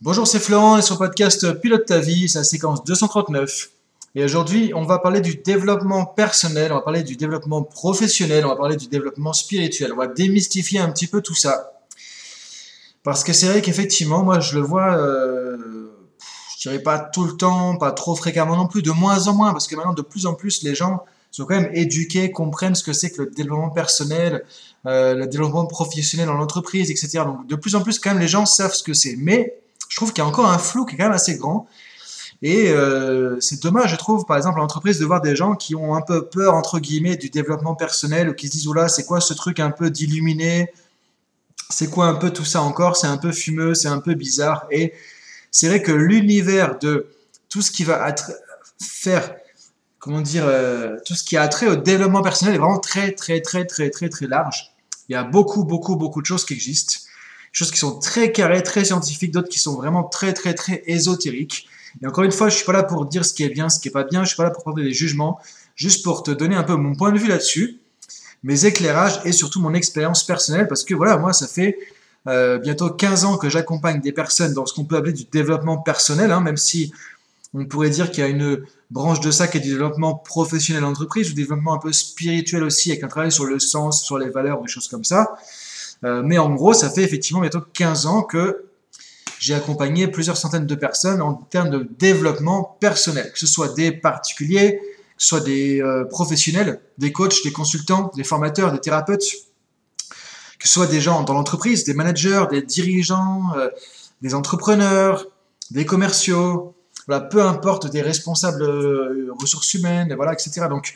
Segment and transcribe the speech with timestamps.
[0.00, 3.70] Bonjour, c'est Florent et sur le podcast Pilote ta vie, c'est la séquence 239.
[4.14, 8.50] Et aujourd'hui, on va parler du développement personnel, on va parler du développement professionnel, on
[8.50, 9.92] va parler du développement spirituel.
[9.92, 11.72] On va démystifier un petit peu tout ça.
[13.02, 15.90] Parce que c'est vrai qu'effectivement, moi je le vois, euh,
[16.56, 19.50] je dirais pas tout le temps, pas trop fréquemment non plus, de moins en moins,
[19.50, 21.02] parce que maintenant de plus en plus les gens
[21.32, 24.44] sont quand même éduqués, comprennent ce que c'est que le développement personnel,
[24.86, 27.24] euh, le développement professionnel en entreprise, etc.
[27.24, 29.16] Donc de plus en plus quand même les gens savent ce que c'est.
[29.18, 29.58] Mais
[29.88, 31.66] je trouve qu'il y a encore un flou qui est quand même assez grand.
[32.40, 35.74] Et euh, c'est dommage, je trouve, par exemple, en entreprise, de voir des gens qui
[35.74, 39.04] ont un peu peur, entre guillemets, du développement personnel, ou qui se disent, oula, c'est
[39.04, 40.72] quoi ce truc un peu d'illuminé?
[41.68, 42.96] C'est quoi un peu tout ça encore?
[42.96, 44.66] C'est un peu fumeux, c'est un peu bizarre.
[44.70, 44.94] Et
[45.50, 47.08] c'est vrai que l'univers de
[47.48, 48.14] tout ce qui va
[48.80, 49.34] faire,
[49.98, 53.40] comment dire, euh, tout ce qui a trait au développement personnel est vraiment très, très,
[53.40, 54.72] très, très, très, très large.
[55.08, 57.00] Il y a beaucoup, beaucoup, beaucoup de choses qui existent
[57.58, 61.66] choses qui sont très carrées, très scientifiques, d'autres qui sont vraiment très, très, très ésotériques.
[62.00, 63.80] Et encore une fois, je suis pas là pour dire ce qui est bien, ce
[63.80, 65.40] qui est pas bien, je suis pas là pour prendre des jugements,
[65.74, 67.80] juste pour te donner un peu mon point de vue là-dessus,
[68.44, 71.76] mes éclairages et surtout mon expérience personnelle, parce que voilà, moi, ça fait
[72.28, 75.78] euh, bientôt 15 ans que j'accompagne des personnes dans ce qu'on peut appeler du développement
[75.78, 76.92] personnel, hein, même si
[77.54, 80.82] on pourrait dire qu'il y a une branche de ça qui est du développement professionnel
[80.82, 84.28] d'entreprise, ou développement un peu spirituel aussi, avec un travail sur le sens, sur les
[84.28, 85.34] valeurs, des choses comme ça.
[86.04, 88.64] Euh, mais en gros, ça fait effectivement bientôt 15 ans que
[89.40, 93.92] j'ai accompagné plusieurs centaines de personnes en termes de développement personnel, que ce soit des
[93.92, 99.24] particuliers, que ce soit des euh, professionnels, des coachs, des consultants, des formateurs, des thérapeutes,
[100.58, 103.68] que ce soit des gens dans l'entreprise, des managers, des dirigeants, euh,
[104.22, 105.26] des entrepreneurs,
[105.70, 106.74] des commerciaux,
[107.06, 108.64] voilà, peu importe, des responsables
[109.38, 110.66] ressources humaines, voilà, etc.
[110.68, 110.94] Donc,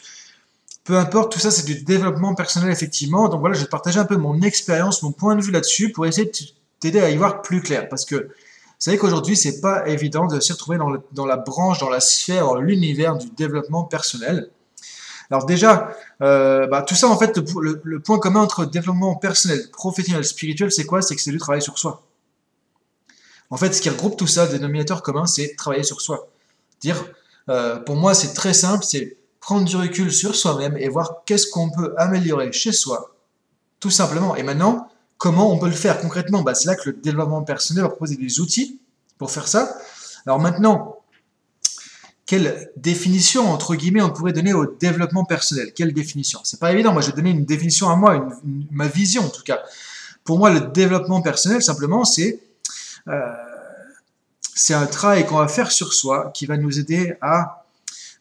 [0.84, 3.28] peu importe, tout ça c'est du développement personnel effectivement.
[3.28, 6.06] Donc voilà, je vais partager un peu mon expérience, mon point de vue là-dessus pour
[6.06, 6.32] essayer de
[6.80, 7.88] t'aider à y voir plus clair.
[7.88, 11.88] Parce que vous savez qu'aujourd'hui, c'est pas évident de s'y retrouver dans, la branche, dans
[11.88, 14.50] la sphère, dans l'univers du développement personnel.
[15.30, 20.24] Alors déjà, euh, bah, tout ça en fait, le, point commun entre développement personnel, professionnel,
[20.24, 21.00] spirituel, c'est quoi?
[21.00, 22.02] C'est que c'est du travail sur soi.
[23.50, 26.28] En fait, ce qui regroupe tout ça, dénominateur commun, c'est travailler sur soi.
[26.80, 27.04] Dire,
[27.48, 31.48] euh, pour moi, c'est très simple, c'est prendre du recul sur soi-même et voir qu'est-ce
[31.48, 33.14] qu'on peut améliorer chez soi,
[33.80, 34.36] tout simplement.
[34.36, 34.88] Et maintenant,
[35.18, 36.42] comment on peut le faire concrètement?
[36.42, 38.80] Bah, C'est là que le développement personnel va proposer des outils
[39.18, 39.76] pour faire ça.
[40.26, 40.96] Alors maintenant,
[42.24, 45.72] quelle définition, entre guillemets, on pourrait donner au développement personnel?
[45.74, 46.38] Quelle définition?
[46.44, 46.92] C'est pas évident.
[46.92, 48.28] Moi, je vais donner une définition à moi,
[48.70, 49.60] ma vision en tout cas.
[50.22, 52.40] Pour moi, le développement personnel, simplement, c'est
[53.08, 53.34] euh,
[54.54, 57.61] c'est un travail qu'on va faire sur soi qui va nous aider à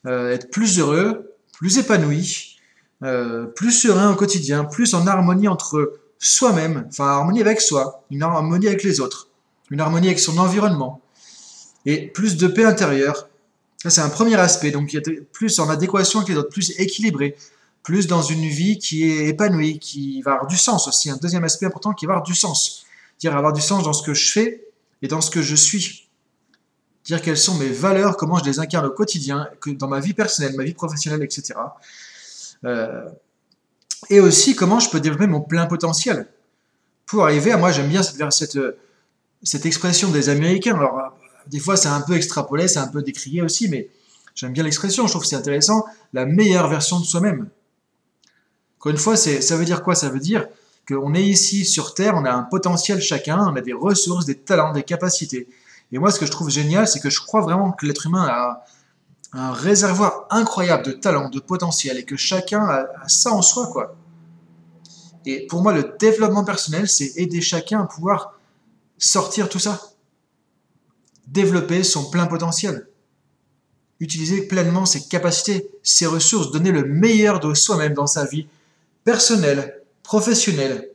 [0.06, 2.58] être plus heureux, plus épanoui,
[3.04, 8.22] euh, plus serein au quotidien, plus en harmonie entre soi-même, enfin harmonie avec soi, une
[8.22, 9.28] harmonie avec les autres,
[9.72, 11.02] une harmonie avec son environnement,
[11.88, 13.28] et plus de paix intérieure.
[13.78, 14.96] Ça, c'est un premier aspect, donc
[15.32, 17.36] plus en adéquation avec les autres, plus équilibré,
[17.82, 21.10] plus dans une vie qui est épanouie, qui va avoir du sens aussi.
[21.10, 22.86] Un deuxième aspect important qui va avoir du sens.
[23.20, 24.68] Dire avoir du sens dans ce que je fais
[25.02, 26.08] et dans ce que je suis
[27.04, 30.56] dire quelles sont mes valeurs, comment je les incarne au quotidien, dans ma vie personnelle,
[30.56, 31.54] ma vie professionnelle, etc.
[32.66, 33.10] Euh,
[34.10, 36.28] et aussi comment je peux développer mon plein potentiel
[37.06, 38.60] pour arriver à moi j'aime bien cette, cette,
[39.44, 40.76] cette expression des Américains.
[40.76, 41.18] Alors
[41.48, 43.90] des fois c'est un peu extrapolé, c'est un peu décrié aussi, mais
[44.36, 47.50] j'aime bien l'expression, je trouve que c'est intéressant, la meilleure version de soi-même.
[48.80, 49.94] Encore une fois, ça veut dire quoi?
[49.94, 50.48] Ça veut dire
[50.88, 54.38] qu'on est ici sur Terre, on a un potentiel chacun, on a des ressources, des
[54.38, 55.48] talents, des capacités.
[55.92, 58.26] Et moi, ce que je trouve génial, c'est que je crois vraiment que l'être humain
[58.28, 58.66] a
[59.34, 63.96] un réservoir incroyable de talent, de potentiel, et que chacun a, ça en soi, quoi.
[65.26, 68.40] Et pour moi, le développement personnel, c'est aider chacun à pouvoir
[68.98, 69.80] sortir tout ça.
[71.28, 72.88] Développer son plein potentiel.
[74.00, 78.48] Utiliser pleinement ses capacités, ses ressources, donner le meilleur de soi-même dans sa vie
[79.04, 80.91] personnelle, professionnelle,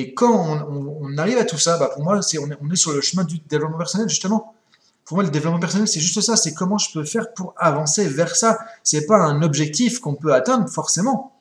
[0.00, 3.00] et quand on, arrive à tout ça, bah, pour moi, c'est, on, est, sur le
[3.00, 4.54] chemin du développement personnel, justement.
[5.04, 6.36] Pour moi, le développement personnel, c'est juste ça.
[6.36, 8.60] C'est comment je peux faire pour avancer vers ça.
[8.84, 11.32] C'est pas un objectif qu'on peut atteindre, forcément.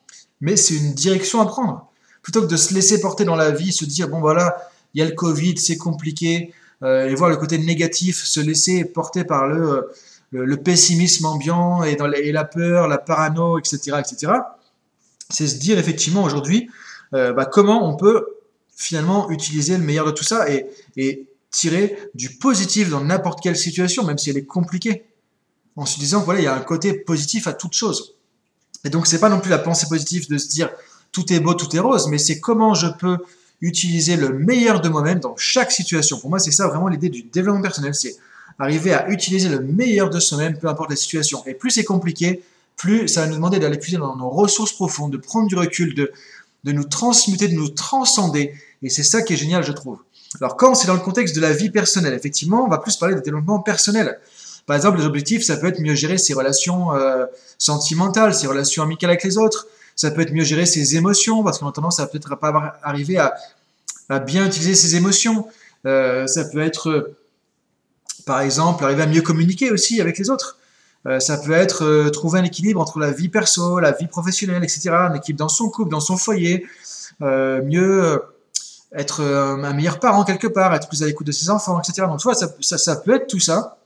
[0.42, 1.88] Mais c'est une direction à prendre.
[2.24, 4.58] Plutôt que de se laisser porter dans la vie, se dire, bon, voilà,
[4.96, 6.52] il y a le Covid, c'est compliqué,
[6.82, 9.92] euh, et voir le côté négatif, se laisser porter par le,
[10.32, 11.96] le, pessimisme ambiant et
[12.32, 14.34] la peur, la parano, etc., etc.
[15.30, 16.72] C'est se dire, effectivement, aujourd'hui,
[17.14, 18.26] euh, bah, comment on peut
[18.78, 24.04] finalement utiliser le meilleur de tout ça et, tirer du positif dans n'importe quelle situation,
[24.04, 25.06] même si elle est compliquée,
[25.78, 28.16] en se disant voilà, il y a un côté positif à toute chose.
[28.84, 30.70] Et donc, c'est pas non plus la pensée positive de se dire
[31.12, 33.18] tout est beau, tout est rose, mais c'est comment je peux
[33.62, 36.20] utiliser le meilleur de moi-même dans chaque situation.
[36.20, 38.18] Pour moi, c'est ça vraiment l'idée du développement personnel, c'est
[38.60, 41.44] arriver à utiliser le meilleur de soi-même, peu importe la situation.
[41.48, 42.44] Et plus c'est compliqué,
[42.76, 45.96] plus ça va nous demander d'aller puiser dans nos ressources profondes, de prendre du recul,
[45.96, 46.12] de,
[46.68, 48.54] de nous transmuter, de nous transcender.
[48.84, 50.00] Et c'est ça qui est génial, je trouve.
[50.42, 53.16] Alors, quand c'est dans le contexte de la vie personnelle, effectivement, on va plus parler
[53.16, 54.20] de développement personnel.
[54.66, 57.26] Par exemple, les objectifs, ça peut être mieux gérer ses relations euh,
[57.58, 59.68] sentimentales, ses relations amicales avec les autres.
[59.96, 63.18] Ça peut être mieux gérer ses émotions, parce qu'on a tendance à peut-être pas arriver
[63.18, 63.34] à,
[64.10, 65.48] à, bien utiliser ses émotions.
[65.86, 67.16] Euh, ça peut être,
[68.26, 70.58] par exemple, arriver à mieux communiquer aussi avec les autres.
[71.06, 74.64] Euh, ça peut être euh, trouver un équilibre entre la vie perso, la vie professionnelle,
[74.64, 74.90] etc.
[74.90, 76.66] Un équilibre dans son couple, dans son foyer.
[77.22, 78.22] Euh, mieux
[78.94, 82.08] être un meilleur parent quelque part, être plus à l'écoute de ses enfants, etc.
[82.08, 82.30] Donc, tu
[82.62, 83.78] ça, ça, peut être tout ça,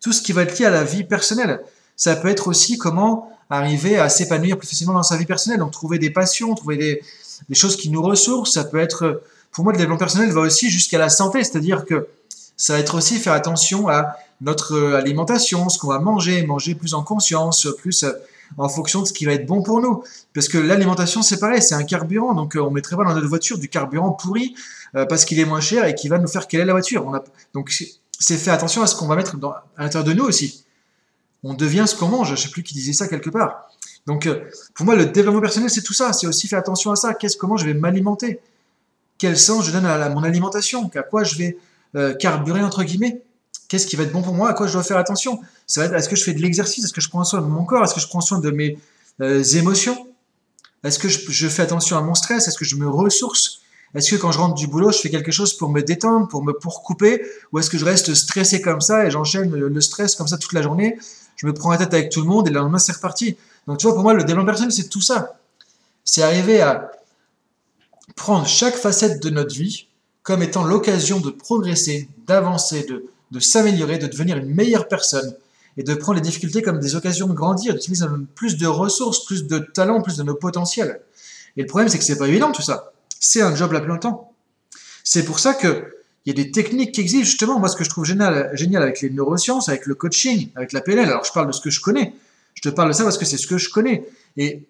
[0.00, 1.60] tout ce qui va être lié à la vie personnelle.
[1.94, 5.72] Ça peut être aussi comment arriver à s'épanouir plus facilement dans sa vie personnelle, donc
[5.72, 7.02] trouver des passions, trouver des,
[7.48, 8.52] des choses qui nous ressourcent.
[8.52, 9.22] Ça peut être,
[9.52, 12.08] pour moi, le développement personnel va aussi jusqu'à la santé, c'est-à-dire que
[12.56, 16.74] ça va être aussi faire attention à notre euh, alimentation, ce qu'on va manger, manger
[16.74, 18.12] plus en conscience, plus euh,
[18.58, 20.04] en fonction de ce qui va être bon pour nous.
[20.34, 23.28] Parce que l'alimentation, c'est pareil, c'est un carburant, donc euh, on mettrait pas dans notre
[23.28, 24.54] voiture du carburant pourri
[25.10, 27.04] parce qu'il est moins cher et qui va nous faire quelle est la voiture.
[27.52, 27.70] Donc
[28.18, 29.36] c'est faire attention à ce qu'on va mettre
[29.76, 30.64] à l'intérieur de nous aussi.
[31.42, 33.68] On devient ce qu'on mange, je sais plus qui disait ça quelque part.
[34.06, 34.26] Donc
[34.72, 37.12] pour moi, le développement personnel, c'est tout ça, c'est aussi faire attention à ça.
[37.12, 38.40] Qu'est-ce, comment je vais m'alimenter?
[39.18, 40.90] Quel sens je donne à, mon alimentation?
[40.94, 41.58] À quoi je vais
[42.18, 43.20] carburer entre guillemets?
[43.68, 45.40] Qu'est-ce qui va être bon pour moi À quoi je dois faire attention?
[45.68, 46.84] Est-ce que je fais de l'exercice?
[46.84, 47.82] Est-ce que je prends soin de mon corps?
[47.82, 48.78] Est-ce que je prends soin de mes
[49.20, 50.06] euh, émotions?
[50.84, 52.46] Est-ce que je, fais attention à mon stress?
[52.46, 53.62] Est-ce que je me ressource?
[53.94, 56.44] Est-ce que quand je rentre du boulot, je fais quelque chose pour me détendre, pour
[56.44, 57.22] me pour couper?
[57.52, 60.52] Ou est-ce que je reste stressé comme ça et j'enchaîne le, stress comme ça toute
[60.52, 60.98] la journée?
[61.34, 63.36] Je me prends la tête avec tout le monde et le lendemain c'est reparti.
[63.66, 65.38] Donc tu vois, pour moi, le développement personnel, c'est tout ça.
[66.04, 66.92] C'est arriver à
[68.14, 69.88] prendre chaque facette de notre vie
[70.22, 75.36] comme étant l'occasion de progresser, d'avancer, de, de s'améliorer, de devenir une meilleure personne
[75.76, 79.46] et de prendre les difficultés comme des occasions de grandir, d'utiliser plus de ressources, plus
[79.46, 81.00] de talents, plus de nos potentiels.
[81.56, 82.92] Et le problème, c'est que c'est pas évident tout ça.
[83.20, 84.32] C'est un job à plein temps.
[85.04, 85.92] C'est pour ça que
[86.24, 87.60] il y a des techniques qui existent justement.
[87.60, 90.80] Moi, ce que je trouve génial, génial avec les neurosciences, avec le coaching, avec la
[90.80, 91.08] PNL.
[91.08, 92.14] Alors, je parle de ce que je connais.
[92.54, 94.08] Je te parle de ça parce que c'est ce que je connais.
[94.36, 94.66] Et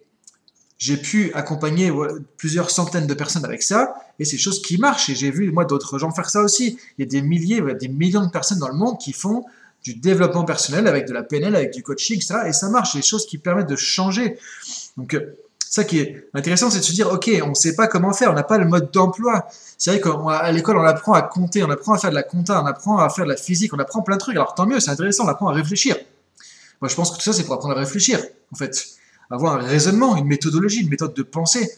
[0.79, 1.91] j'ai pu accompagner
[2.37, 5.09] plusieurs centaines de personnes avec ça, et c'est choses qui marchent.
[5.09, 6.79] Et j'ai vu, moi, d'autres gens faire ça aussi.
[6.99, 9.45] Il y a des milliers, des millions de personnes dans le monde qui font
[9.83, 12.41] du développement personnel avec de la PNL, avec du coaching, etc.
[12.47, 14.39] Et ça marche, des choses qui permettent de changer.
[14.97, 17.87] Donc, euh, ça qui est intéressant, c'est de se dire, OK, on ne sait pas
[17.87, 19.47] comment faire, on n'a pas le mode d'emploi.
[19.79, 22.63] C'est vrai qu'à l'école, on apprend à compter, on apprend à faire de la compta,
[22.63, 24.37] on apprend à faire de la physique, on apprend plein de trucs.
[24.37, 25.97] Alors tant mieux, c'est intéressant, on apprend à réfléchir.
[26.81, 28.21] Moi, je pense que tout ça, c'est pour apprendre à réfléchir,
[28.53, 28.97] en fait
[29.31, 31.71] avoir un raisonnement, une méthodologie, une méthode de pensée.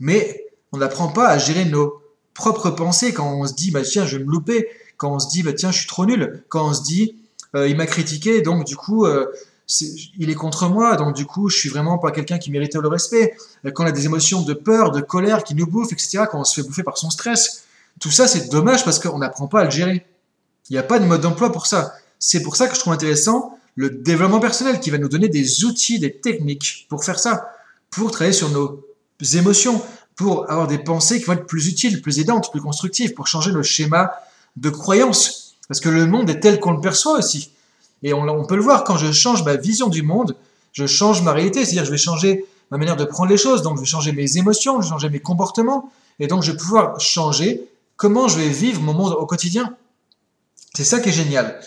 [0.00, 2.00] Mais on n'apprend pas à gérer nos
[2.34, 5.28] propres pensées quand on se dit bah tiens je vais me louper, quand on se
[5.28, 7.16] dit bah tiens je suis trop nul, quand on se dit
[7.54, 9.26] euh, il m'a critiqué donc du coup euh,
[10.18, 12.88] il est contre moi donc du coup je suis vraiment pas quelqu'un qui mérite le
[12.88, 13.34] respect.
[13.64, 16.24] Euh, quand on a des émotions de peur, de colère qui nous bouffent, etc.
[16.30, 17.64] Quand on se fait bouffer par son stress,
[18.00, 20.06] tout ça c'est dommage parce qu'on n'apprend pas à le gérer.
[20.68, 21.94] Il n'y a pas de mode d'emploi pour ça.
[22.18, 25.64] C'est pour ça que je trouve intéressant le développement personnel qui va nous donner des
[25.64, 27.52] outils, des techniques pour faire ça,
[27.90, 28.82] pour travailler sur nos
[29.34, 29.82] émotions,
[30.16, 33.52] pour avoir des pensées qui vont être plus utiles, plus aidantes, plus constructives, pour changer
[33.52, 34.10] nos schémas
[34.56, 35.56] de croyances.
[35.68, 37.50] Parce que le monde est tel qu'on le perçoit aussi.
[38.02, 40.36] Et on, peut le voir, quand je change ma vision du monde,
[40.72, 43.76] je change ma réalité, c'est-à-dire je vais changer ma manière de prendre les choses, donc
[43.76, 47.00] je vais changer mes émotions, je vais changer mes comportements, et donc je vais pouvoir
[47.00, 47.62] changer
[47.96, 49.74] comment je vais vivre mon monde au quotidien.
[50.74, 51.60] C'est ça qui est génial.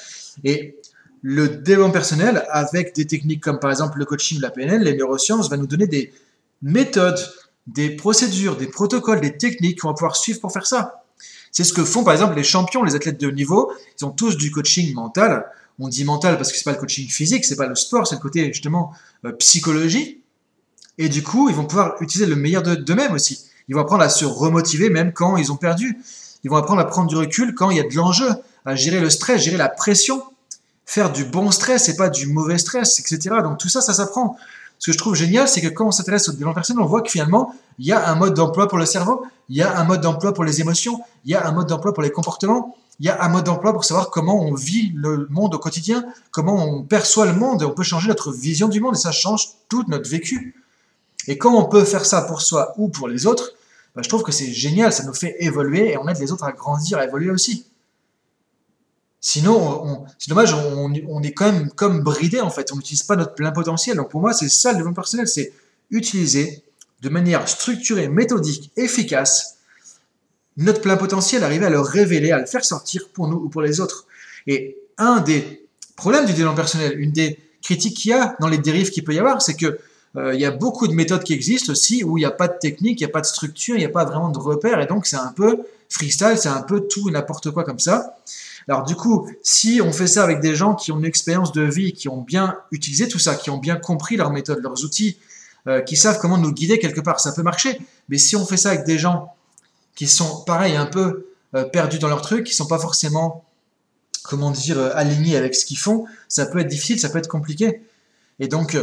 [0.44, 0.79] Et
[1.22, 5.50] le développement personnel avec des techniques comme par exemple le coaching, la PNL, les neurosciences,
[5.50, 6.14] va nous donner des
[6.62, 7.20] méthodes,
[7.68, 11.04] des procédures, des protocoles, des techniques qu'on va pouvoir suivre pour faire ça.
[11.52, 13.72] C'est ce que font par exemple les champions, les athlètes de haut niveau.
[14.00, 15.46] Ils ont tous du coaching mental.
[15.80, 18.16] On dit mental parce que c'est pas le coaching physique, c'est pas le sport, c'est
[18.16, 18.94] le côté justement
[19.26, 20.22] euh, psychologie.
[20.98, 23.46] Et du coup, ils vont pouvoir utiliser le meilleur d'eux-mêmes aussi.
[23.70, 25.98] Ils vont apprendre à se remotiver même quand ils ont perdu.
[26.44, 28.30] Ils vont apprendre à prendre du recul quand il y a de l'enjeu,
[28.66, 30.22] à gérer le stress, gérer la pression
[30.90, 33.36] faire du bon stress et pas du mauvais stress, etc.
[33.44, 34.38] Donc tout ça, ça s'apprend.
[34.80, 37.04] Ce que je trouve génial, c'est que quand on s'intéresse au développement personnel, on voit
[37.04, 39.84] que finalement, il y a un mode d'emploi pour le cerveau, il y a un
[39.84, 43.06] mode d'emploi pour les émotions, il y a un mode d'emploi pour les comportements, il
[43.06, 46.56] y a un mode d'emploi pour savoir comment on vit le monde au quotidien, comment
[46.56, 49.50] on perçoit le monde, et on peut changer notre vision du monde, et ça change
[49.70, 50.56] tout notre vécu.
[51.28, 53.52] Et quand on peut faire ça pour soi ou pour les autres,
[53.96, 56.46] bah, je trouve que c'est génial, ça nous fait évoluer, et on aide les autres
[56.46, 57.68] à grandir, à évoluer aussi.
[59.22, 63.36] Sinon, c'est dommage, on, est quand même comme bridé en fait, on n'utilise pas notre
[63.36, 63.98] plein potentiel.
[63.98, 65.52] Donc pour moi, c'est ça le développement personnel, c'est
[65.92, 66.64] utiliser
[67.02, 69.58] de manière structurée, méthodique, efficace,
[70.56, 73.62] notre plein potentiel, arriver à le révéler, à le faire sortir pour nous ou pour
[73.62, 74.06] les autres.
[74.48, 78.58] Et un des problèmes du développement personnel, une des critiques qu'il y a dans les
[78.58, 79.80] dérives qu'il peut y avoir, c'est que
[80.16, 82.48] euh, il y a beaucoup de méthodes qui existent aussi où il n'y a pas
[82.48, 84.80] de technique, il n'y a pas de structure, il n'y a pas vraiment de repères,
[84.80, 85.60] et donc c'est un peu
[85.90, 88.18] freestyle, c'est un peu tout et n'importe quoi comme ça.
[88.68, 91.62] Alors du coup, si on fait ça avec des gens qui ont une expérience de
[91.62, 95.18] vie, qui ont bien utilisé tout ça, qui ont bien compris leurs méthodes, leurs outils,
[95.68, 97.80] euh, qui savent comment nous guider quelque part, ça peut marcher.
[98.10, 99.34] Mais si on fait ça avec des gens
[99.96, 103.46] qui sont, pareil, un peu euh, perdus dans leur truc, qui sont pas forcément,
[104.24, 107.82] comment dire, alignés avec ce qu'ils font, ça peut être difficile, ça peut être compliqué.
[108.40, 108.78] Et donc,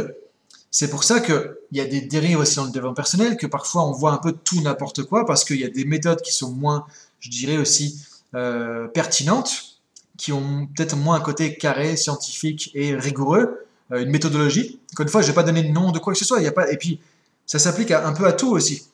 [0.71, 3.87] c'est pour ça qu'il y a des dérives aussi dans le développement personnel, que parfois
[3.87, 6.51] on voit un peu tout n'importe quoi, parce qu'il y a des méthodes qui sont
[6.51, 6.85] moins,
[7.19, 7.99] je dirais aussi,
[8.35, 9.79] euh, pertinentes,
[10.17, 14.79] qui ont peut-être moins un côté carré, scientifique et rigoureux, euh, une méthodologie.
[14.93, 16.41] Encore une fois, je ne vais pas donner le nom de quoi que ce soit,
[16.41, 16.99] y a pas, et puis
[17.45, 18.87] ça s'applique un peu à tout aussi.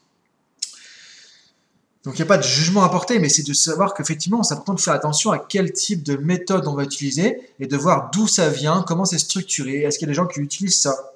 [2.04, 4.54] Donc il n'y a pas de jugement à porter, mais c'est de savoir qu'effectivement, c'est
[4.54, 8.12] important de faire attention à quel type de méthode on va utiliser et de voir
[8.12, 11.14] d'où ça vient, comment c'est structuré, est-ce qu'il y a des gens qui utilisent ça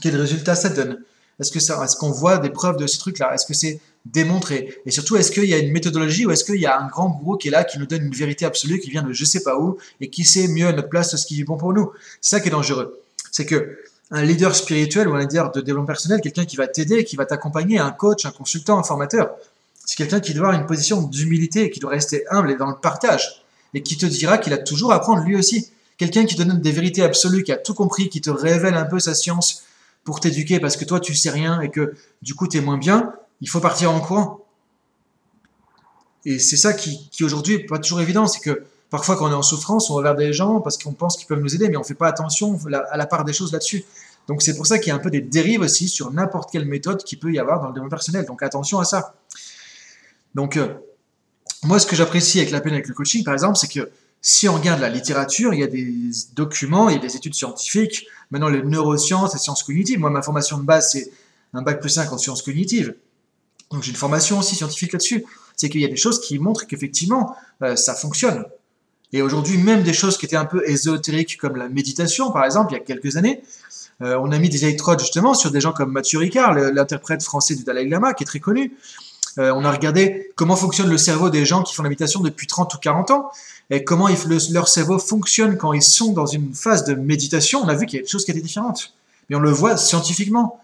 [0.00, 1.02] quel résultat ça donne
[1.40, 3.80] Est-ce que est-ce qu'on voit des preuves de ce truc-là Est-ce que c'est
[4.12, 6.86] démontré Et surtout, est-ce qu'il y a une méthodologie ou est-ce qu'il y a un
[6.86, 9.24] grand gourou qui est là, qui nous donne une vérité absolue, qui vient de je
[9.24, 11.72] sais pas où et qui sait mieux à notre place ce qui est bon pour
[11.72, 11.90] nous?
[12.20, 13.00] C'est ça qui est dangereux.
[13.30, 13.78] C'est que
[14.10, 17.26] un leader spirituel ou un leader de développement personnel, quelqu'un qui va t'aider, qui va
[17.26, 19.30] t'accompagner, un coach, un consultant, un formateur,
[19.84, 22.76] c'est quelqu'un qui doit avoir une position d'humilité, qui doit rester humble et dans le
[22.76, 23.42] partage,
[23.74, 25.70] et qui te dira qu'il a toujours à apprendre lui aussi.
[25.96, 28.84] Quelqu'un qui te donne des vérités absolues, qui a tout compris, qui te révèle un
[28.84, 29.64] peu sa science,
[30.06, 32.78] pour t'éduquer parce que toi tu sais rien et que du coup tu es moins
[32.78, 34.44] bien, il faut partir en courant.
[36.24, 39.30] Et c'est ça qui, qui aujourd'hui n'est pas toujours évident, c'est que parfois quand on
[39.30, 41.76] est en souffrance, on vers des gens parce qu'on pense qu'ils peuvent nous aider, mais
[41.76, 42.58] on ne fait pas attention
[42.90, 43.84] à la part des choses là-dessus.
[44.26, 46.66] Donc c'est pour ça qu'il y a un peu des dérives aussi sur n'importe quelle
[46.66, 48.24] méthode qui peut y avoir dans le développement personnel.
[48.26, 49.14] Donc attention à ça.
[50.34, 50.74] Donc euh,
[51.62, 53.90] moi ce que j'apprécie avec la peine avec le coaching par exemple, c'est que
[54.20, 55.94] si on regarde la littérature, il y a des
[56.34, 60.00] documents, il y a des études scientifiques, maintenant les neurosciences, les sciences cognitives.
[60.00, 61.12] Moi, ma formation de base, c'est
[61.54, 62.96] un bac plus 5 en sciences cognitives.
[63.70, 65.24] Donc j'ai une formation aussi scientifique là-dessus.
[65.56, 68.44] C'est qu'il y a des choses qui montrent qu'effectivement, euh, ça fonctionne.
[69.12, 72.72] Et aujourd'hui, même des choses qui étaient un peu ésotériques, comme la méditation, par exemple,
[72.72, 73.42] il y a quelques années,
[74.02, 77.54] euh, on a mis des électrodes justement sur des gens comme Mathieu Ricard, l'interprète français
[77.54, 78.76] du Dalai Lama, qui est très connu.
[79.38, 82.46] Euh, on a regardé comment fonctionne le cerveau des gens qui font la méditation depuis
[82.46, 83.30] 30 ou 40 ans
[83.68, 84.08] et comment
[84.50, 87.98] leur cerveau fonctionne quand ils sont dans une phase de méditation, on a vu qu'il
[87.98, 88.94] y a des choses qui étaient différentes.
[89.28, 90.60] Mais on le voit scientifiquement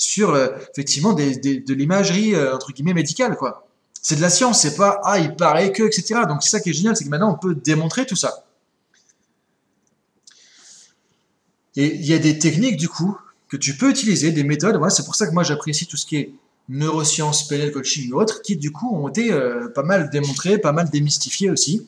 [0.00, 3.68] sur euh, effectivement de l'imagerie euh, entre guillemets médicale quoi.
[4.00, 6.22] C'est de la science, c'est pas ah il paraît que etc.
[6.26, 8.46] Donc c'est ça qui est génial, c'est que maintenant on peut démontrer tout ça.
[11.76, 13.14] Et il y a des techniques du coup
[13.48, 14.76] que tu peux utiliser, des méthodes.
[14.76, 16.32] Voilà, c'est pour ça que moi j'apprécie tout ce qui est
[16.70, 20.72] neurosciences, PNL coaching ou autres, qui du coup ont été euh, pas mal démontrés, pas
[20.72, 21.86] mal démystifiés aussi.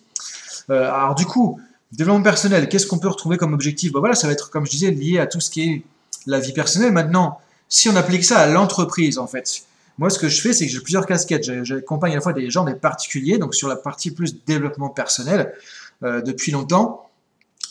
[0.69, 1.59] Alors du coup,
[1.93, 3.91] développement personnel, qu'est-ce qu'on peut retrouver comme objectif?
[3.93, 5.83] Bah, Voilà, ça va être, comme je disais, lié à tout ce qui est
[6.27, 6.93] la vie personnelle.
[6.93, 7.41] Maintenant,
[7.73, 9.63] si on applique ça à l'entreprise, en fait,
[9.97, 11.65] moi, ce que je fais, c'est que j'ai plusieurs casquettes.
[11.65, 15.55] J'accompagne à la fois des gens, des particuliers, donc sur la partie plus développement personnel
[16.03, 17.09] euh, depuis longtemps,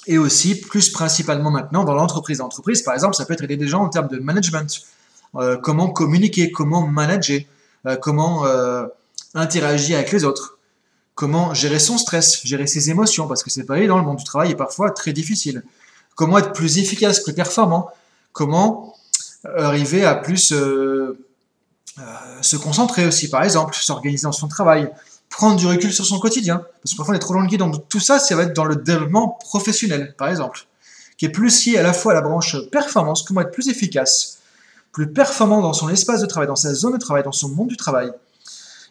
[0.08, 2.40] et aussi plus principalement maintenant dans l'entreprise.
[2.40, 4.82] L'entreprise, par exemple, ça peut être aider des gens en termes de management,
[5.36, 7.42] euh, comment communiquer, comment manager,
[8.00, 8.46] comment
[9.34, 10.60] interagir avec les autres
[11.16, 14.24] comment gérer son stress, gérer ses émotions, parce que c'est pareil dans le monde du
[14.24, 15.64] travail est parfois très difficile.
[16.16, 17.90] Comment être plus efficace, plus performant,
[18.34, 19.01] comment euh,
[19.46, 21.18] arriver à plus euh,
[22.00, 22.04] euh,
[22.42, 24.92] se concentrer aussi, par exemple, s'organiser dans son travail,
[25.30, 27.88] prendre du recul sur son quotidien, parce que parfois on est trop dans le donc
[27.90, 30.68] tout ça, ça va être dans le développement professionnel, par exemple,
[31.18, 34.40] qui est plus lié à la fois à la branche performance, comment être plus efficace,
[34.92, 37.70] plus performant dans son espace de travail, dans sa zone de travail, dans son monde
[37.70, 38.12] du travail,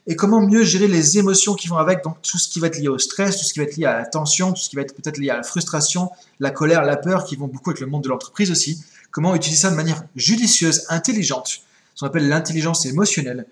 [0.06, 2.78] et comment mieux gérer les émotions qui vont avec, donc tout ce qui va être
[2.78, 4.76] lié au stress, tout ce qui va être lié à la tension, tout ce qui
[4.76, 7.80] va être peut-être lié à la frustration, la colère, la peur, qui vont beaucoup avec
[7.80, 8.82] le monde de l'entreprise aussi.
[9.10, 11.62] Comment utiliser ça de manière judicieuse, intelligente,
[11.94, 13.46] ce qu'on appelle l'intelligence émotionnelle.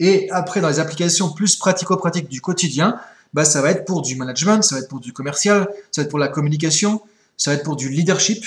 [0.00, 2.98] Et après, dans les applications plus pratico-pratiques du quotidien,
[3.34, 6.04] bah, ça va être pour du management, ça va être pour du commercial, ça va
[6.04, 7.02] être pour la communication,
[7.36, 8.44] ça va être pour du leadership.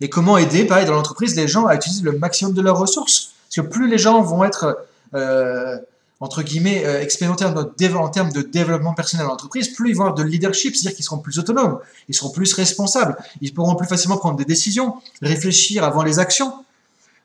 [0.00, 3.32] Et comment aider, pareil, dans l'entreprise, les gens à utiliser le maximum de leurs ressources.
[3.48, 5.78] Parce que plus les gens vont être euh,
[6.20, 10.14] entre guillemets, euh, expérimenter en, termes de développement personnel dans l'entreprise, plus ils vont avoir
[10.14, 14.18] de leadership, c'est-à-dire qu'ils seront plus autonomes, ils seront plus responsables, ils pourront plus facilement
[14.18, 16.52] prendre des décisions, réfléchir avant les actions,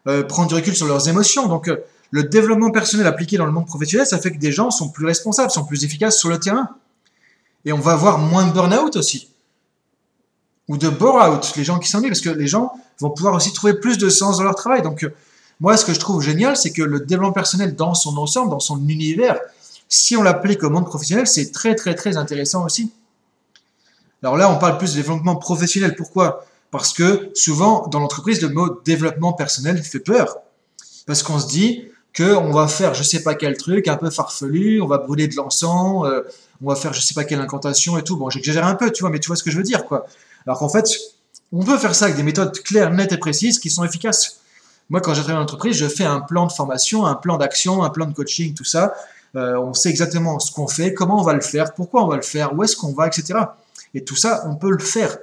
[0.08, 1.48] euh, prendre du recul sur leurs émotions.
[1.48, 4.72] Donc, euh, le développement personnel appliqué dans le monde professionnel, ça fait que des gens
[4.72, 6.70] sont plus responsables, sont plus efficaces sur le terrain.
[7.66, 9.30] Et on va avoir moins de burn-out aussi.
[10.70, 13.74] Ou de bore-out, les gens qui s'ennuient, parce que les gens vont pouvoir aussi trouver
[13.74, 14.82] plus de sens dans leur travail.
[14.84, 15.06] Donc,
[15.60, 18.60] moi, ce que je trouve génial, c'est que le développement personnel dans son ensemble, dans
[18.60, 19.40] son univers,
[19.88, 22.92] si on l'applique au monde professionnel, c'est très très très intéressant aussi.
[24.22, 25.96] Alors là, on parle plus de développement professionnel.
[25.96, 26.46] Pourquoi?
[26.72, 30.38] Parce que souvent, dans l'entreprise, le mot développement personnel fait peur.
[31.06, 31.86] Parce qu'on se dit
[32.16, 35.36] qu'on va faire je sais pas quel truc, un peu farfelu, on va brûler de
[35.36, 36.22] l'encens, euh,
[36.64, 38.18] on va faire je sais pas quelle incantation et tout.
[38.18, 40.06] Bon, j'exagère un peu, tu vois, mais tu vois ce que je veux dire, quoi.
[40.46, 40.90] Alors qu'en fait,
[41.52, 44.42] on peut faire ça avec des méthodes claires, nettes et précises qui sont efficaces.
[44.90, 47.84] Moi, quand j'ai travaillé en entreprise, je fais un plan de formation, un plan d'action,
[47.84, 48.94] un plan de coaching, tout ça.
[49.36, 52.16] Euh, on sait exactement ce qu'on fait, comment on va le faire, pourquoi on va
[52.16, 53.40] le faire, où est-ce qu'on va, etc.
[53.94, 55.18] Et tout ça, on peut le faire.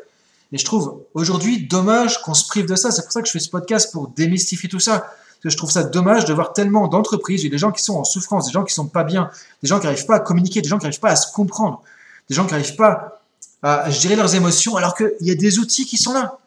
[0.52, 2.90] Et je trouve aujourd'hui dommage qu'on se prive de ça.
[2.90, 4.98] C'est pour ça que je fais ce podcast pour démystifier tout ça.
[4.98, 8.04] Parce que je trouve ça dommage de voir tellement d'entreprises, des gens qui sont en
[8.04, 9.30] souffrance, des gens qui sont pas bien,
[9.62, 11.82] des gens qui n'arrivent pas à communiquer, des gens qui n'arrivent pas à se comprendre,
[12.28, 13.22] des gens qui n'arrivent pas
[13.62, 16.38] à gérer leurs émotions, alors qu'il y a des outils qui sont là.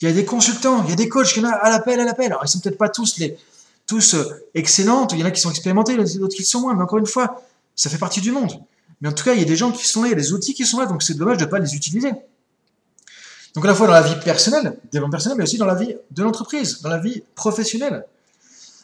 [0.00, 2.04] Il y a des consultants, il y a des coachs qui sont à l'appel, à
[2.04, 2.26] l'appel.
[2.26, 3.36] Alors, ils sont peut-être pas tous les,
[3.86, 6.82] tous euh, excellents, il y en a qui sont expérimentés, d'autres qui sont moins, mais
[6.82, 7.42] encore une fois,
[7.76, 8.52] ça fait partie du monde.
[9.00, 10.16] Mais en tout cas, il y a des gens qui sont là, il y a
[10.18, 12.12] des outils qui sont là, donc c'est dommage de ne pas les utiliser.
[13.54, 15.94] Donc à la fois dans la vie personnelle, développement personnel, mais aussi dans la vie
[16.10, 18.04] de l'entreprise, dans la vie professionnelle.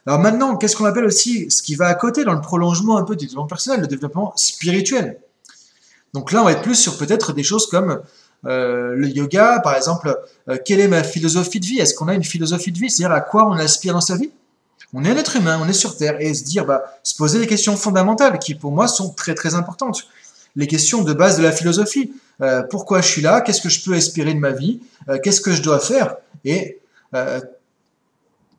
[0.07, 3.03] Alors maintenant, qu'est-ce qu'on appelle aussi ce qui va à côté dans le prolongement un
[3.03, 5.19] peu du développement personnel, le développement spirituel?
[6.15, 8.01] Donc là, on va être plus sur peut-être des choses comme
[8.47, 10.19] euh, le yoga, par exemple,
[10.49, 11.79] euh, quelle est ma philosophie de vie?
[11.79, 12.91] Est-ce qu'on a une philosophie de vie?
[12.91, 14.31] C'est-à-dire à quoi on aspire dans sa vie?
[14.93, 17.39] On est un être humain, on est sur Terre, et se dire, bah, se poser
[17.39, 20.09] des questions fondamentales qui pour moi sont très très importantes.
[20.57, 22.13] Les questions de base de la philosophie.
[22.41, 23.41] Euh, pourquoi je suis là?
[23.41, 24.81] Qu'est-ce que je peux espérer de ma vie?
[25.23, 26.17] Qu'est-ce que je dois faire?
[26.45, 26.81] Et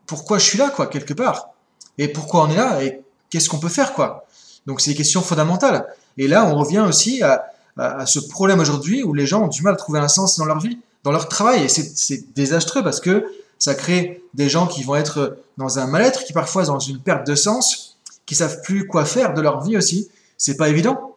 [0.06, 1.50] pourquoi je suis là, quoi, quelque part?
[1.98, 2.82] Et pourquoi on est là?
[2.84, 4.26] Et qu'est-ce qu'on peut faire, quoi?
[4.66, 5.86] Donc c'est des questions fondamentales.
[6.18, 9.62] Et là, on revient aussi à, à, ce problème aujourd'hui où les gens ont du
[9.62, 11.63] mal à trouver un sens dans leur vie, dans leur travail.
[11.63, 13.25] Et c'est désastreux parce que
[13.60, 17.28] ça crée des gens qui vont être dans un mal-être, qui parfois dans une perte
[17.28, 20.10] de sens, qui savent plus quoi faire de leur vie aussi.
[20.38, 21.16] C'est pas évident.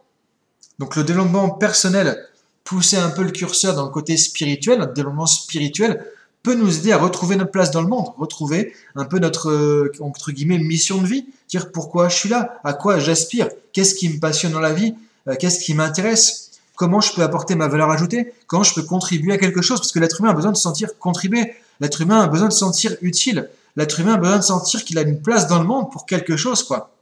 [0.78, 2.28] Donc le développement personnel,
[2.64, 6.04] pousser un peu le curseur dans le côté spirituel, notre développement spirituel,
[6.42, 9.92] peut nous aider à retrouver notre place dans le monde, retrouver un peu notre, euh,
[10.00, 14.10] entre guillemets, mission de vie, dire pourquoi je suis là, à quoi j'aspire, qu'est-ce qui
[14.10, 14.94] me passionne dans la vie,
[15.26, 16.43] euh, qu'est-ce qui m'intéresse,
[16.76, 19.92] comment je peux apporter ma valeur ajoutée, comment je peux contribuer à quelque chose, parce
[19.92, 22.58] que l'être humain a besoin de se sentir contribuer, l'être humain a besoin de se
[22.58, 25.90] sentir utile, l'être humain a besoin de sentir qu'il a une place dans le monde
[25.90, 26.93] pour quelque chose, quoi.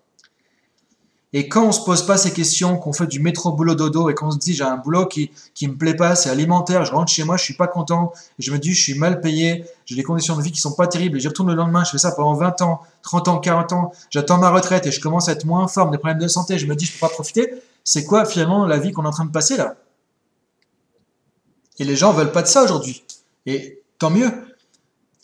[1.35, 4.15] Et quand on se pose pas ces questions, qu'on fait du métro boulot dodo et
[4.15, 7.11] qu'on se dit j'ai un boulot qui qui me plaît pas, c'est alimentaire, je rentre
[7.11, 10.03] chez moi, je suis pas content, je me dis je suis mal payé, j'ai des
[10.03, 12.13] conditions de vie qui sont pas terribles, et j'y retourne le lendemain, je fais ça
[12.13, 15.47] pendant 20 ans, 30 ans, 40 ans, j'attends ma retraite et je commence à être
[15.47, 17.51] moins en forme, des problèmes de santé, je me dis je peux pas profiter,
[17.83, 19.77] c'est quoi finalement la vie qu'on est en train de passer là?
[21.79, 23.03] Et les gens veulent pas de ça aujourd'hui.
[23.47, 24.31] Et tant mieux.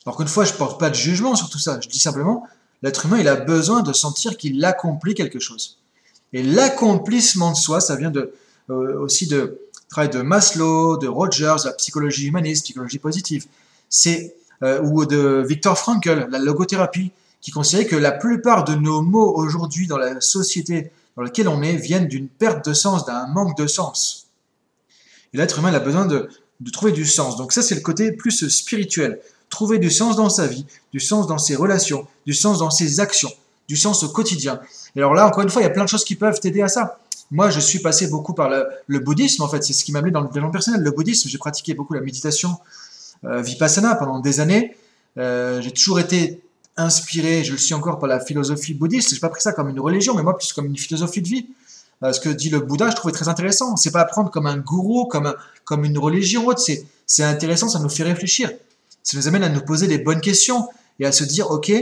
[0.05, 1.79] Alors qu'une fois, je porte pas de jugement sur tout ça.
[1.81, 2.47] Je dis simplement,
[2.83, 5.79] l'être humain, il a besoin de sentir qu'il accomplit quelque chose.
[6.33, 11.73] Et l'accomplissement de soi, ça vient euh, aussi de travail de Maslow, de Rogers, la
[11.73, 13.47] psychologie humaniste, psychologie positive.
[13.89, 19.03] C'est euh, ou de Viktor Frankl, la logothérapie, qui considérait que la plupart de nos
[19.03, 23.27] mots aujourd'hui dans la société dans lequel on est viennent d'une perte de sens, d'un
[23.27, 24.29] manque de sens.
[25.33, 26.29] Et l'être humain a besoin de,
[26.73, 27.37] trouver du sens.
[27.37, 29.21] Donc ça, c'est le côté plus spirituel.
[29.51, 33.01] Trouver du sens dans sa vie, du sens dans ses relations, du sens dans ses
[33.01, 33.33] actions,
[33.69, 34.61] du sens au quotidien.
[34.97, 36.63] Et alors là, encore une fois, il y a plein de choses qui peuvent t'aider
[36.63, 36.99] à ça.
[37.31, 39.63] Moi, je suis passé beaucoup par le, bouddhisme, en fait.
[39.63, 40.83] C'est ce qui m'a amené dans le développement personnel.
[40.83, 42.57] Le bouddhisme, j'ai pratiqué beaucoup la méditation
[43.25, 44.77] euh, vipassana pendant des années.
[45.19, 46.43] Euh, j'ai toujours été
[46.77, 49.13] inspiré, je le suis encore par la philosophie bouddhiste.
[49.13, 51.47] J'ai pas pris ça comme une religion, mais moi plus comme une philosophie de vie.
[52.05, 53.77] Euh, ce que dit le Bouddha, je trouvais très intéressant.
[53.77, 56.61] C'est pas apprendre comme un gourou, comme, une religion ou autre.
[56.61, 58.51] C'est, c'est intéressant, ça nous fait réfléchir.
[59.03, 60.69] Ça nous amène à nous poser les bonnes questions
[61.01, 61.73] et à se dire, ok,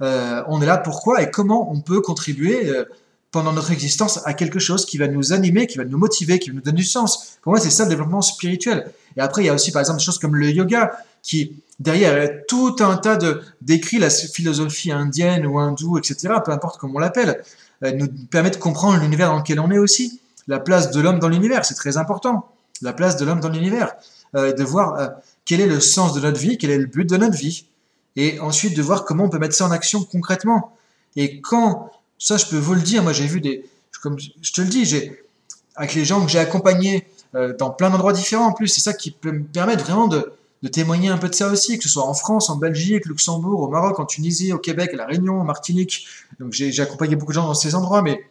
[0.00, 2.84] euh, on est là pourquoi et comment on peut contribuer euh,
[3.30, 6.50] pendant notre existence à quelque chose qui va nous animer, qui va nous motiver, qui
[6.50, 7.38] va nous donner du sens.
[7.42, 8.92] Pour moi, c'est ça le développement spirituel.
[9.16, 12.30] Et après, il y a aussi, par exemple, des choses comme le yoga, qui, derrière,
[12.48, 16.98] tout un tas de d'écrits, la philosophie indienne ou hindoue, etc., peu importe comment on
[16.98, 17.42] l'appelle,
[17.84, 20.20] euh, nous permet de comprendre l'univers dans lequel on est aussi.
[20.48, 22.50] La place de l'homme dans l'univers, c'est très important.
[22.82, 23.94] La place de l'homme dans l'univers.
[24.34, 25.10] De voir
[25.44, 27.66] quel est le sens de notre vie, quel est le but de notre vie.
[28.16, 30.76] Et ensuite de voir comment on peut mettre ça en action concrètement.
[31.16, 33.64] Et quand, ça je peux vous le dire, moi j'ai vu des,
[34.02, 35.24] comme je te le dis, j'ai,
[35.76, 37.06] avec les gens que j'ai accompagnés
[37.58, 40.68] dans plein d'endroits différents en plus, c'est ça qui peut me permettre vraiment de, de
[40.68, 43.68] témoigner un peu de ça aussi, que ce soit en France, en Belgique, Luxembourg, au
[43.68, 46.06] Maroc, en Tunisie, au Québec, à La Réunion, en Martinique.
[46.38, 48.24] Donc j'ai accompagné beaucoup de gens dans ces endroits, mais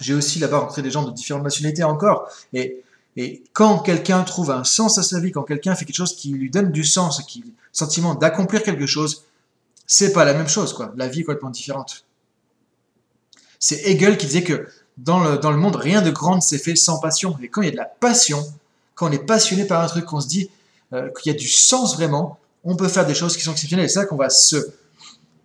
[0.00, 2.28] j'ai aussi là-bas rencontré des gens de différentes nationalités encore.
[2.52, 2.82] Et,
[3.20, 6.28] et quand quelqu'un trouve un sens à sa vie, quand quelqu'un fait quelque chose qui
[6.28, 9.24] lui donne du sens, qui sentiment d'accomplir quelque chose,
[9.88, 10.92] c'est pas la même chose, quoi.
[10.96, 12.04] La vie est complètement différente.
[13.58, 16.58] C'est Hegel qui disait que dans le, dans le monde, rien de grand ne s'est
[16.58, 17.36] fait sans passion.
[17.42, 18.40] Et quand il y a de la passion,
[18.94, 20.48] quand on est passionné par un truc, qu'on se dit
[20.92, 23.90] euh, qu'il y a du sens vraiment, on peut faire des choses qui sont exceptionnelles.
[23.90, 24.74] C'est ça qu'on va se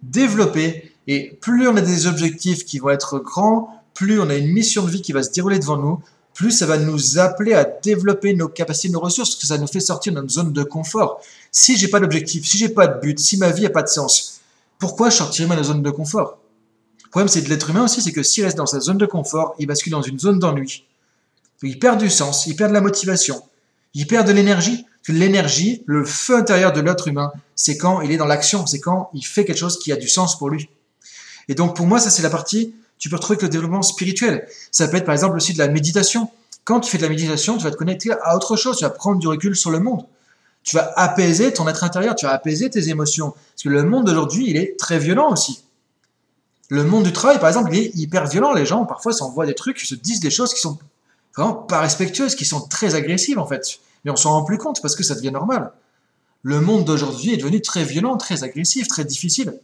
[0.03, 0.93] développer.
[1.07, 4.83] Et plus on a des objectifs qui vont être grands, plus on a une mission
[4.83, 8.33] de vie qui va se dérouler devant nous, plus ça va nous appeler à développer
[8.33, 11.21] nos capacités, nos ressources, que ça nous fait sortir de notre zone de confort.
[11.51, 13.87] Si j'ai pas d'objectif, si j'ai pas de but, si ma vie n'a pas de
[13.87, 14.41] sens,
[14.79, 16.39] pourquoi je sortirais de ma zone de confort?
[17.05, 19.05] Le problème, c'est de l'être humain aussi, c'est que s'il reste dans sa zone de
[19.05, 20.85] confort, il bascule dans une zone d'ennui.
[21.61, 23.41] Il perd du sens, il perd de la motivation,
[23.93, 24.85] il perd de l'énergie.
[25.09, 29.09] L'énergie, le feu intérieur de l'être humain, c'est quand il est dans l'action, c'est quand
[29.13, 30.69] il fait quelque chose qui a du sens pour lui.
[31.49, 34.47] Et donc pour moi, ça c'est la partie tu peux retrouver que le développement spirituel.
[34.71, 36.31] Ça peut être par exemple aussi de la méditation.
[36.63, 38.91] Quand tu fais de la méditation, tu vas te connecter à autre chose, tu vas
[38.91, 40.05] prendre du recul sur le monde.
[40.63, 43.31] Tu vas apaiser ton être intérieur, tu vas apaiser tes émotions.
[43.31, 45.65] Parce que le monde d'aujourd'hui, il est très violent aussi.
[46.69, 48.53] Le monde du travail, par exemple, il est hyper violent.
[48.53, 50.79] Les gens, parfois, s'envoient des trucs, se disent des choses qui sont
[51.35, 53.81] vraiment pas respectueuses, qui sont très agressives, en fait.
[54.05, 55.73] Mais on s'en rend plus compte parce que ça devient normal.
[56.41, 59.59] Le monde d'aujourd'hui est devenu très violent, très agressif, très difficile.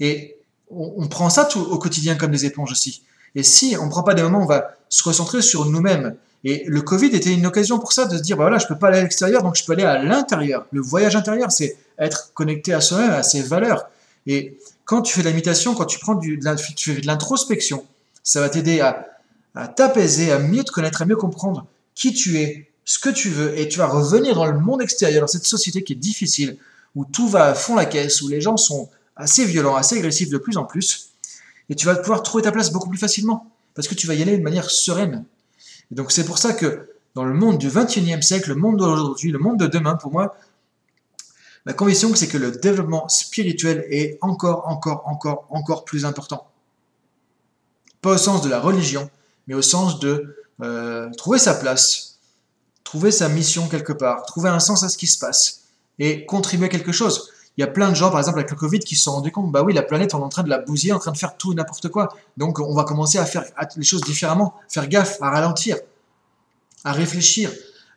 [0.00, 0.38] Et
[0.70, 3.02] on, prend ça tout, au quotidien comme des éponges aussi.
[3.34, 6.64] Et si on ne prend pas des moments on va se recentrer sur nous-mêmes, et
[6.66, 8.88] le Covid était une occasion pour ça, de se dire, bah voilà, je peux pas
[8.88, 10.66] aller à l'extérieur, donc je peux aller à l'intérieur.
[10.72, 13.88] Le voyage intérieur, c'est être connecté à soi-même, à ses valeurs.
[14.26, 16.38] Et quand tu fais de l'imitation, quand tu prends du,
[16.76, 17.84] fais de l'introspection,
[18.22, 19.06] ça va t'aider à,
[19.54, 23.30] à t'apaiser, à mieux te connaître, à mieux comprendre qui tu es, ce que tu
[23.30, 26.58] veux, et tu vas revenir dans le monde extérieur, dans cette société qui est difficile,
[26.94, 30.30] où tout va à fond la caisse, où les gens sont assez violent, assez agressif
[30.30, 31.10] de plus en plus,
[31.68, 34.22] et tu vas pouvoir trouver ta place beaucoup plus facilement, parce que tu vas y
[34.22, 35.24] aller de manière sereine.
[35.90, 39.30] Et donc c'est pour ça que dans le monde du 21e siècle, le monde d'aujourd'hui,
[39.30, 40.36] le monde de demain, pour moi,
[41.64, 46.48] ma conviction c'est que le développement spirituel est encore, encore, encore, encore plus important.
[48.00, 49.10] Pas au sens de la religion,
[49.46, 52.18] mais au sens de euh, trouver sa place,
[52.82, 55.62] trouver sa mission quelque part, trouver un sens à ce qui se passe
[55.98, 58.56] et contribuer à quelque chose il y a plein de gens, par exemple avec le
[58.56, 60.50] Covid, qui se sont rendus compte, bah oui, la planète, on est en train de
[60.50, 62.14] la bousiller, en train de faire tout et n'importe quoi.
[62.36, 63.44] Donc on va commencer à faire
[63.76, 65.76] les choses différemment, faire gaffe, à ralentir,
[66.84, 67.50] à réfléchir.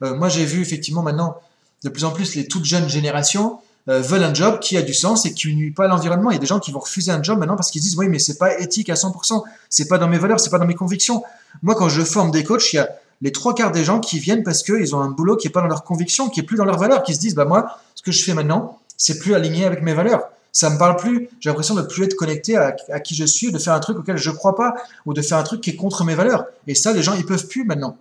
[0.03, 1.37] Euh, moi, j'ai vu effectivement maintenant,
[1.83, 4.93] de plus en plus, les toutes jeunes générations euh, veulent un job qui a du
[4.93, 6.29] sens et qui nuit pas à l'environnement.
[6.29, 8.09] Il y a des gens qui vont refuser un job maintenant parce qu'ils disent, oui,
[8.09, 10.75] mais c'est pas éthique à 100%, c'est pas dans mes valeurs, c'est pas dans mes
[10.75, 11.23] convictions.
[11.63, 12.89] Moi, quand je forme des coachs, il y a
[13.21, 15.61] les trois quarts des gens qui viennent parce qu'ils ont un boulot qui est pas
[15.61, 18.03] dans leurs convictions, qui est plus dans leurs valeurs, qui se disent, bah moi, ce
[18.03, 20.29] que je fais maintenant, c'est plus aligné avec mes valeurs.
[20.51, 21.29] Ça me parle plus.
[21.39, 24.17] J'ai l'impression de plus être connecté à, qui je suis, de faire un truc auquel
[24.17, 24.73] je crois pas,
[25.05, 26.45] ou de faire un truc qui est contre mes valeurs.
[26.65, 27.95] Et ça, les gens, ils peuvent plus maintenant.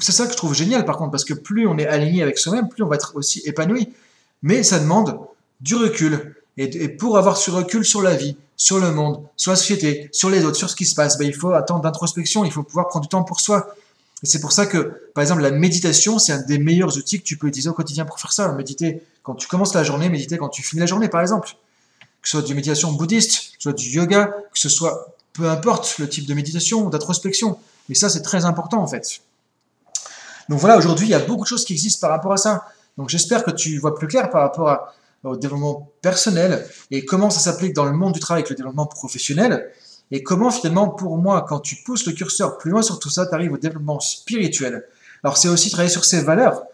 [0.00, 2.38] c'est ça que je trouve génial, par contre, parce que plus on est aligné avec
[2.38, 3.92] soi-même, plus on va être aussi épanoui.
[4.42, 5.18] Mais ça demande
[5.60, 6.36] du recul.
[6.56, 10.30] Et, pour avoir ce recul sur la vie, sur le monde, sur la société, sur
[10.30, 12.86] les autres, sur ce qui se passe, ben, il faut attendre d'introspection, il faut pouvoir
[12.86, 13.74] prendre du temps pour soi.
[14.22, 17.24] Et c'est pour ça que, par exemple, la méditation, c'est un des meilleurs outils que
[17.24, 18.52] tu peux utiliser au quotidien pour faire ça.
[18.52, 21.48] Méditer quand tu commences la journée, méditer quand tu finis la journée, par exemple.
[22.22, 25.48] Que ce soit du méditation bouddhiste, que ce soit du yoga, que ce soit peu
[25.48, 27.58] importe le type de méditation ou d'introspection.
[27.88, 29.20] Mais ça, c'est très important en fait.
[30.48, 32.66] Donc voilà, aujourd'hui, il y a beaucoup de choses qui existent par rapport à ça.
[32.98, 34.92] Donc j'espère que tu vois plus clair par rapport
[35.24, 38.86] au développement personnel et comment ça s'applique dans le monde du travail avec le développement
[38.86, 39.70] professionnel.
[40.10, 43.26] Et comment finalement, pour moi, quand tu pousses le curseur plus loin sur tout ça,
[43.26, 44.86] tu arrives au développement spirituel.
[45.22, 46.64] Alors c'est aussi travailler sur ses valeurs.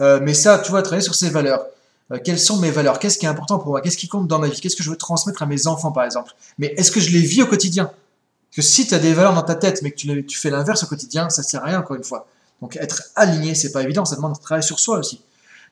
[0.00, 1.66] Euh, mais ça, tu vois, travailler sur ses valeurs.
[2.12, 2.98] Euh, quelles sont mes valeurs?
[2.98, 3.80] Qu'est-ce qui est important pour moi?
[3.80, 4.60] Qu'est-ce qui compte dans ma vie?
[4.60, 6.32] Qu'est-ce que je veux transmettre à mes enfants, par exemple?
[6.58, 7.84] Mais est-ce que je les vis au quotidien?
[7.84, 10.82] Parce que si tu as des valeurs dans ta tête, mais que tu, fais l'inverse
[10.82, 12.26] au quotidien, ça sert à rien, encore une fois.
[12.60, 15.22] Donc être aligné, c'est pas évident, ça demande de travailler sur soi aussi.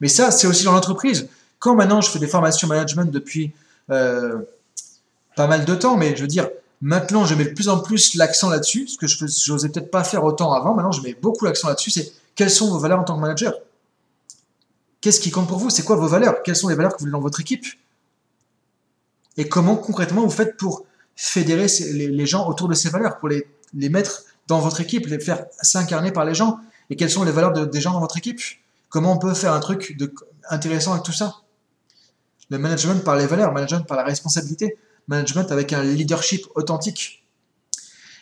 [0.00, 1.28] Mais ça, c'est aussi dans l'entreprise.
[1.58, 3.52] Quand maintenant je fais des formations management depuis
[3.90, 4.38] euh,
[5.34, 6.48] pas mal de temps, mais je veux dire,
[6.80, 10.04] Maintenant, je mets de plus en plus l'accent là-dessus, ce que je n'osais peut-être pas
[10.04, 10.74] faire autant avant.
[10.74, 11.90] Maintenant, je mets beaucoup l'accent là-dessus.
[11.90, 13.52] C'est quelles sont vos valeurs en tant que manager?
[15.00, 15.70] Qu'est-ce qui compte pour vous?
[15.70, 16.42] C'est quoi vos valeurs?
[16.42, 17.64] Quelles sont les valeurs que vous voulez dans votre équipe?
[19.36, 20.84] Et comment concrètement vous faites pour
[21.14, 25.46] fédérer les, gens autour de ces valeurs, pour les, mettre dans votre équipe, les faire
[25.62, 26.58] s'incarner par les gens?
[26.90, 28.40] Et quelles sont les valeurs des gens dans votre équipe?
[28.88, 29.96] Comment on peut faire un truc
[30.50, 31.36] intéressant avec tout ça?
[32.50, 37.24] Le management par les valeurs, le management par la responsabilité management avec un leadership authentique.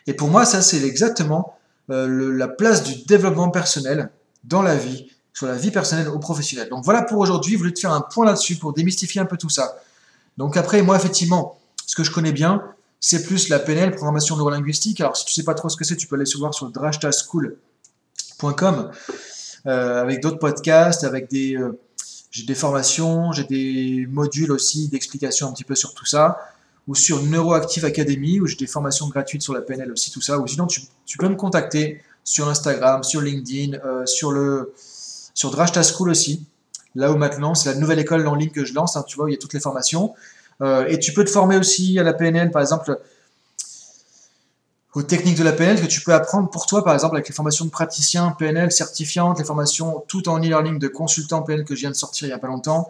[0.07, 1.59] Et pour moi, ça, c'est exactement
[1.91, 4.11] euh, la place du développement personnel
[4.45, 6.71] dans la vie, sur la vie personnelle ou professionnelle.
[6.71, 9.37] Donc voilà pour aujourd'hui, je voulais te faire un point là-dessus pour démystifier un peu
[9.37, 9.77] tout ça.
[10.39, 12.63] Donc après, moi, effectivement, ce que je connais bien,
[13.01, 14.99] c'est plus la PNL, programmation neurolinguistique.
[15.03, 16.71] Alors si tu sais pas trop ce que c'est, tu peux aller se voir sur
[16.71, 18.91] drashtaschool.com
[19.67, 21.79] euh, avec d'autres podcasts, avec des, euh,
[22.31, 26.39] j'ai des formations, j'ai des modules aussi d'explication un petit peu sur tout ça
[26.89, 30.39] ou sur Neuroactive Academy, où j'ai des formations gratuites sur la PNL aussi, tout ça.
[30.39, 30.81] Ou sinon, tu,
[31.19, 34.73] peux me contacter sur Instagram, sur LinkedIn, euh, sur le
[35.37, 36.45] sur Drashta School aussi.
[36.97, 39.27] Là où maintenant, c'est la nouvelle école en ligne que je lance, hein, tu vois,
[39.27, 40.15] où il y a toutes les formations.
[40.63, 42.99] Euh, et tu peux te former aussi à la PNL, par exemple,
[44.95, 47.35] aux techniques de la PNL que tu peux apprendre pour toi, par exemple, avec les
[47.35, 51.81] formations de praticien PNL certifiantes, les formations tout en e-learning de consultant PNL que je
[51.81, 52.89] viens de sortir il n'y a pas longtemps,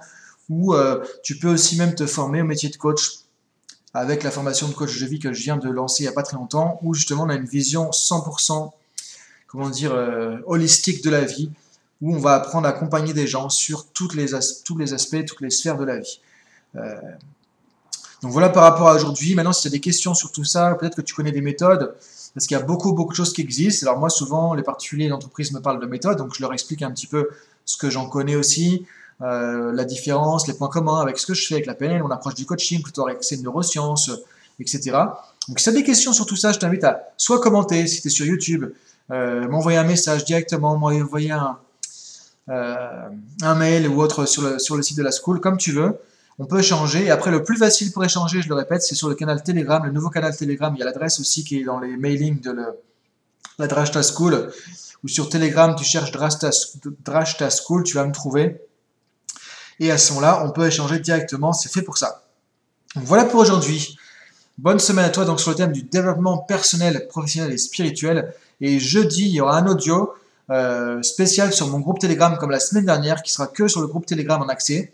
[0.48, 3.24] ou euh, tu peux aussi même te former au métier de coach
[3.92, 6.12] avec la formation de coach de vie que je viens de lancer il n'y a
[6.12, 8.70] pas très longtemps, où justement on a une vision 100%,
[9.48, 11.50] comment dire, euh, holistique de la vie,
[12.02, 14.26] où on va apprendre à accompagner des gens sur les
[14.64, 16.20] tous les aspects, toutes les sphères de la vie.
[16.76, 16.94] Euh,
[18.22, 19.34] donc voilà par rapport à aujourd'hui.
[19.34, 21.94] Maintenant, si tu as des questions sur tout ça, peut-être que tu connais des méthodes,
[22.34, 23.86] parce qu'il y a beaucoup, beaucoup de choses qui existent.
[23.86, 26.90] Alors moi, souvent, les particuliers d'entreprise me parlent de méthodes, donc je leur explique un
[26.90, 27.28] petit peu
[27.64, 28.86] ce que j'en connais aussi,
[29.22, 32.10] euh, la différence, les points communs avec ce que je fais avec la PNL, mon
[32.10, 34.10] approche du coaching, plutôt avec ces neurosciences,
[34.60, 34.92] etc.
[35.48, 38.02] Donc si tu as des questions sur tout ça, je t'invite à soit commenter si
[38.02, 38.66] tu es sur YouTube,
[39.10, 41.58] euh, m'envoyer un message directement, m'envoyer un,
[42.48, 45.98] un mail ou autre sur le, sur le site de la school, comme tu veux.
[46.38, 47.06] On peut échanger.
[47.06, 49.82] Et après, le plus facile pour échanger, je le répète, c'est sur le canal Telegram,
[49.84, 50.72] le nouveau canal Telegram.
[50.76, 52.54] Il y a l'adresse aussi qui est dans les mailings de
[53.58, 54.52] la Drashta School.
[55.02, 56.50] Ou sur Telegram, tu cherches Drashta,
[57.50, 58.60] School, tu vas me trouver.
[59.80, 61.52] Et à ce moment-là, on peut échanger directement.
[61.52, 62.24] C'est fait pour ça.
[62.94, 63.98] voilà pour aujourd'hui.
[64.58, 68.32] Bonne semaine à toi donc sur le thème du développement personnel, professionnel et spirituel.
[68.62, 70.14] Et jeudi, il y aura un audio
[70.50, 73.88] euh, spécial sur mon groupe Telegram comme la semaine dernière qui sera que sur le
[73.88, 74.92] groupe Telegram en accès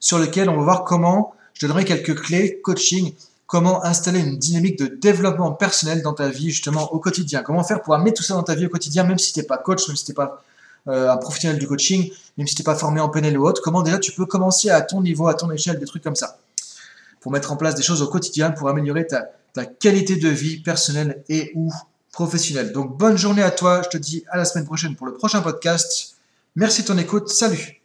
[0.00, 3.14] sur lequel on va voir comment, je donnerai quelques clés coaching,
[3.46, 7.42] comment installer une dynamique de développement personnel dans ta vie justement au quotidien.
[7.42, 9.46] Comment faire pour amener tout ça dans ta vie au quotidien, même si tu n'es
[9.46, 10.42] pas coach, même si tu n'es pas
[10.88, 13.62] euh, un professionnel du coaching, même si tu n'es pas formé en PNL ou autre,
[13.62, 16.38] comment déjà tu peux commencer à ton niveau, à ton échelle, des trucs comme ça.
[17.20, 20.58] Pour mettre en place des choses au quotidien, pour améliorer ta, ta qualité de vie
[20.58, 21.72] personnelle et ou
[22.14, 22.72] professionnelle.
[22.72, 25.42] Donc bonne journée à toi, je te dis à la semaine prochaine pour le prochain
[25.42, 26.16] podcast.
[26.56, 27.83] Merci de ton écoute, salut